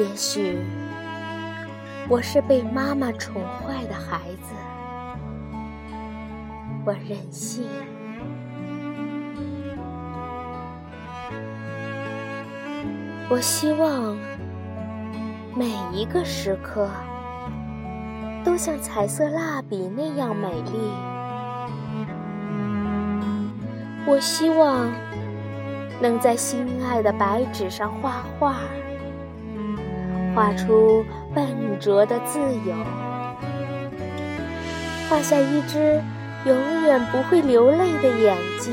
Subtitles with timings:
[0.00, 0.58] 也许
[2.08, 4.54] 我是被妈妈宠坏的孩子，
[6.86, 7.68] 我任性。
[13.28, 14.16] 我希望
[15.54, 16.88] 每一个时刻
[18.42, 20.90] 都像彩色蜡笔那样美丽。
[24.06, 24.90] 我希望
[26.00, 28.60] 能在心爱的白纸上画画，
[30.34, 31.46] 画出笨
[31.80, 32.74] 拙的自由，
[35.08, 36.00] 画下一只
[36.44, 38.72] 永远不会流泪的眼睛。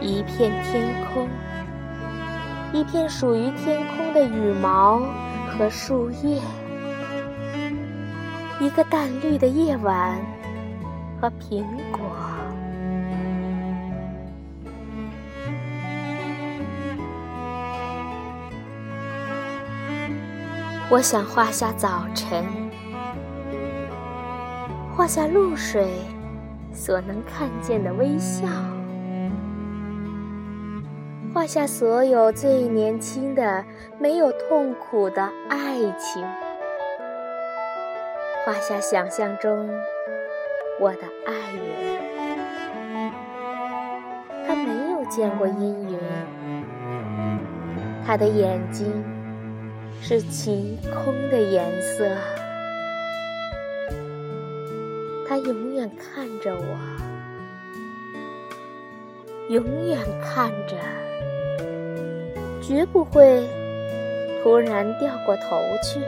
[0.00, 1.28] 一片天空，
[2.72, 5.00] 一片属于天空的羽毛
[5.56, 6.40] 和树叶，
[8.60, 10.18] 一个淡绿的夜晚
[11.20, 12.03] 和苹果。
[20.90, 22.44] 我想画下早晨，
[24.94, 25.88] 画下露水
[26.72, 28.46] 所能看见的微笑。
[31.32, 33.64] 画下所有最年轻的、
[33.98, 36.22] 没有痛苦的爱情，
[38.44, 39.68] 画下想象中
[40.78, 41.94] 我的爱人。
[44.46, 45.98] 他没有见过阴云，
[48.06, 48.92] 他的眼睛
[50.06, 52.06] 是晴空的颜色。
[55.26, 56.78] 他永远看着我，
[59.48, 60.76] 永远看着。
[62.60, 63.48] 绝不会
[64.42, 66.02] 突然掉过头去。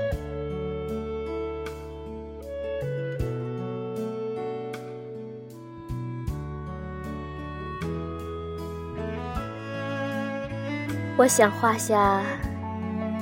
[11.17, 12.23] 我想画下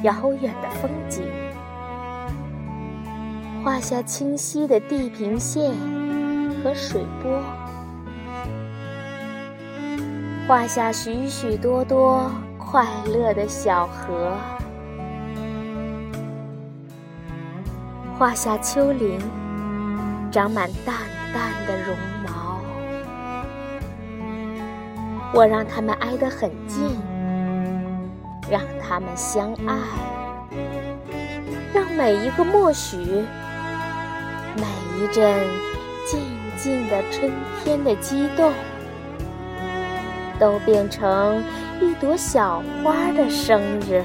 [0.04, 1.24] 遥远的风景，
[3.64, 5.72] 画下清晰的地平线
[6.62, 7.42] 和水波，
[10.46, 12.30] 画下许许多多。
[12.56, 14.36] 快乐的小河，
[18.18, 19.20] 画下丘陵，
[20.32, 20.96] 长满淡
[21.32, 22.60] 淡的绒毛。
[25.32, 26.98] 我让它们挨得很近，
[28.54, 29.76] 让他们相爱，
[31.72, 32.96] 让每一个默许，
[34.56, 34.64] 每
[34.96, 35.44] 一阵
[36.06, 36.20] 静
[36.56, 37.32] 静的春
[37.64, 38.52] 天的激动，
[40.38, 41.42] 都变成。
[41.80, 44.04] 一朵小花的生日，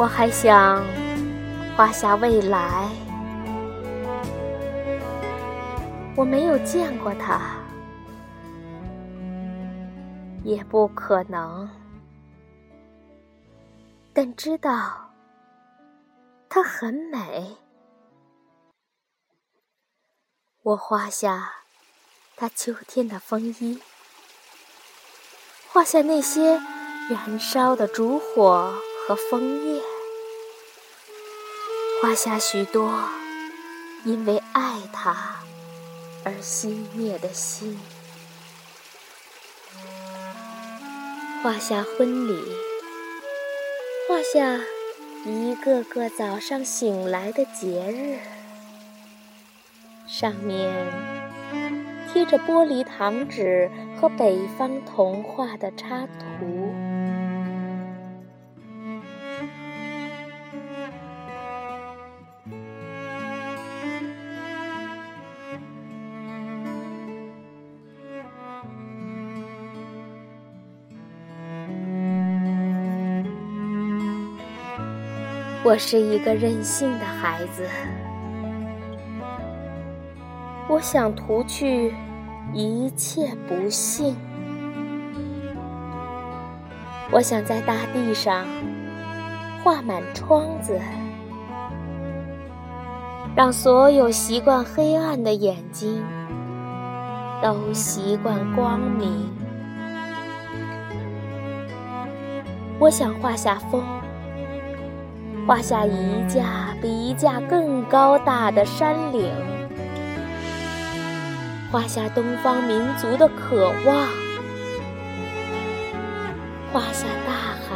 [0.00, 0.82] 我还想
[1.76, 2.88] 画下未来。
[6.16, 7.38] 我没有见过它，
[10.42, 11.68] 也不可能。
[14.14, 15.10] 但知道，
[16.48, 17.58] 它很美。
[20.62, 21.52] 我画下
[22.36, 23.78] 它秋天的风衣，
[25.68, 26.58] 画下那些
[27.10, 28.72] 燃烧的烛火
[29.10, 29.82] 和枫叶，
[32.00, 32.94] 画下许多
[34.04, 35.40] 因为爱他
[36.24, 37.76] 而熄灭的心，
[41.42, 42.40] 画下婚礼。
[44.08, 44.60] 画下
[45.24, 48.20] 一个个早上醒来的节日，
[50.06, 50.72] 上面
[52.12, 53.68] 贴着玻璃糖纸
[54.00, 56.69] 和北方童话的插图。
[75.62, 77.68] 我是一个任性的孩子，
[80.68, 81.94] 我想涂去
[82.54, 84.16] 一切不幸。
[87.10, 88.46] 我想在大地上
[89.62, 90.80] 画满窗子，
[93.36, 96.02] 让所有习惯黑暗的眼睛
[97.42, 99.28] 都习惯光明。
[102.78, 103.84] 我想画下风。
[105.50, 109.28] 画下一架比一架更高大的山岭，
[111.72, 114.06] 画下东方民族的渴望，
[116.72, 117.74] 画下大海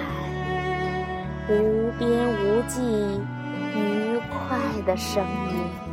[1.48, 2.08] 无边
[2.44, 2.80] 无际、
[3.74, 4.56] 愉快
[4.86, 5.83] 的声音。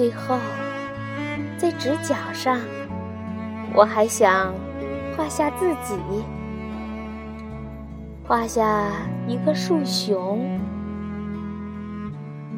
[0.00, 0.38] 最后，
[1.58, 2.58] 在直角上，
[3.74, 4.54] 我还想
[5.14, 5.94] 画下自己，
[8.26, 8.86] 画下
[9.26, 10.58] 一个树熊。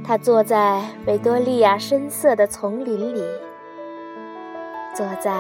[0.05, 3.25] 他坐在维多利亚深色的丛林里，
[4.95, 5.33] 坐在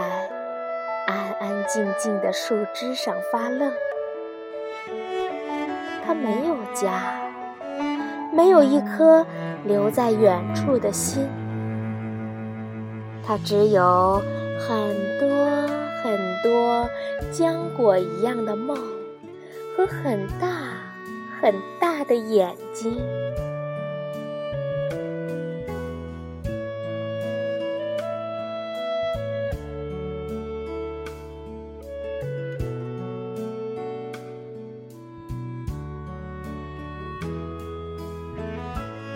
[1.06, 3.72] 安安静静的树枝上发愣。
[6.04, 7.14] 他没有家，
[8.32, 9.24] 没有一颗
[9.64, 11.28] 留在远处的心。
[13.24, 14.22] 他只有
[14.58, 15.28] 很多
[16.02, 16.88] 很多
[17.32, 18.76] 浆果一样的梦，
[19.76, 20.48] 和很大
[21.40, 23.00] 很大的眼睛。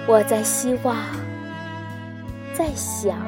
[0.08, 0.96] 我在希望，
[2.54, 3.18] 在想，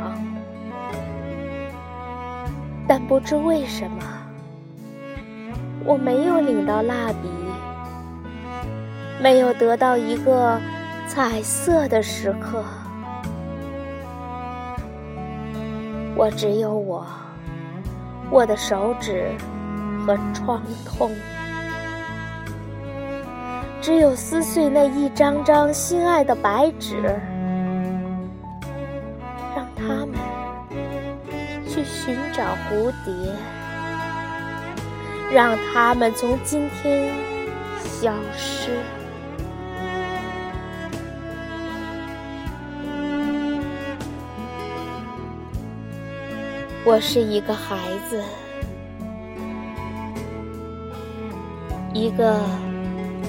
[2.89, 3.99] 但不知为什么，
[5.85, 7.29] 我没有领到蜡笔，
[9.23, 10.59] 没有得到一个
[11.07, 12.65] 彩色的时刻。
[16.17, 17.07] 我只有我，
[18.31, 19.33] 我的手指
[20.07, 21.11] 和创痛。
[23.83, 27.21] 只有撕碎那一张张心爱的白纸，
[31.79, 33.33] 去寻找蝴蝶，
[35.33, 37.15] 让他们从今天
[37.79, 38.71] 消失。
[46.85, 47.77] 我是一个孩
[48.11, 48.25] 子，
[51.95, 52.41] 一个。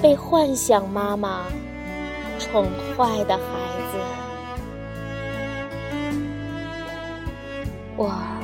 [0.02, 1.44] 被幻想妈妈
[2.38, 2.64] 宠
[2.96, 3.42] 坏的孩
[3.92, 3.98] 子，
[7.98, 8.39] 我。